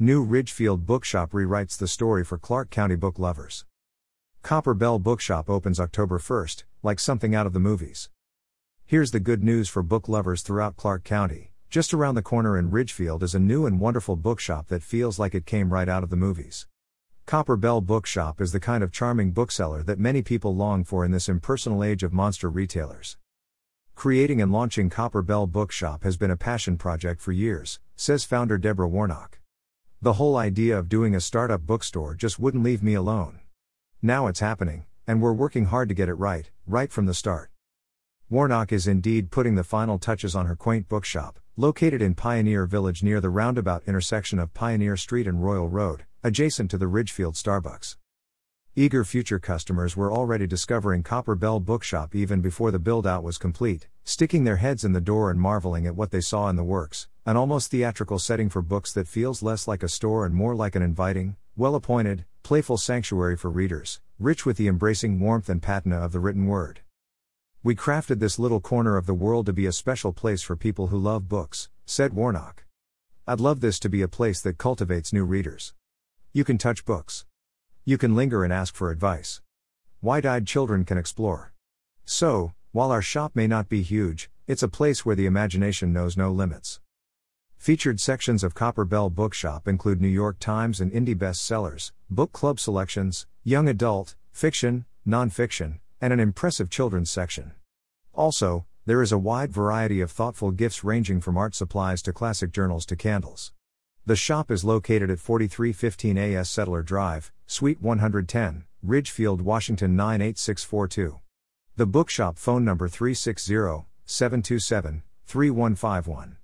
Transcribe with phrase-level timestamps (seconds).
[0.00, 3.64] New Ridgefield Bookshop rewrites the story for Clark County book lovers.
[4.44, 8.08] Copper Bell Bookshop opens October 1st, like something out of the movies.
[8.86, 11.50] Here's the good news for book lovers throughout Clark County.
[11.68, 15.34] Just around the corner in Ridgefield is a new and wonderful bookshop that feels like
[15.34, 16.68] it came right out of the movies.
[17.26, 21.10] Copper Bell Bookshop is the kind of charming bookseller that many people long for in
[21.10, 23.16] this impersonal age of monster retailers.
[23.96, 28.58] Creating and launching Copper Bell Bookshop has been a passion project for years, says founder
[28.58, 29.37] Deborah Warnock.
[30.00, 33.40] The whole idea of doing a startup bookstore just wouldn't leave me alone.
[34.00, 37.50] Now it's happening, and we're working hard to get it right, right from the start.
[38.30, 43.02] Warnock is indeed putting the final touches on her quaint bookshop, located in Pioneer Village
[43.02, 47.96] near the roundabout intersection of Pioneer Street and Royal Road, adjacent to the Ridgefield Starbucks.
[48.76, 53.36] Eager future customers were already discovering Copper Bell Bookshop even before the build out was
[53.36, 56.62] complete, sticking their heads in the door and marveling at what they saw in the
[56.62, 60.54] works an almost theatrical setting for books that feels less like a store and more
[60.54, 65.60] like an inviting, well appointed, playful sanctuary for readers, rich with the embracing warmth and
[65.60, 66.80] patina of the written word.
[67.62, 70.86] We crafted this little corner of the world to be a special place for people
[70.86, 72.64] who love books, said Warnock.
[73.26, 75.74] I'd love this to be a place that cultivates new readers.
[76.32, 77.26] You can touch books.
[77.84, 79.42] You can linger and ask for advice.
[80.00, 81.52] Wide eyed children can explore.
[82.06, 86.16] So, while our shop may not be huge, it's a place where the imagination knows
[86.16, 86.80] no limits.
[87.58, 92.60] Featured sections of Copper Bell Bookshop include New York Times and indie bestsellers, book club
[92.60, 97.50] selections, young adult, fiction, nonfiction, and an impressive children's section.
[98.14, 102.52] Also, there is a wide variety of thoughtful gifts ranging from art supplies to classic
[102.52, 103.52] journals to candles.
[104.06, 111.18] The shop is located at 4315 AS Settler Drive, Suite 110, Ridgefield, Washington 98642.
[111.76, 113.52] The bookshop phone number 360
[114.06, 116.36] 727 3151.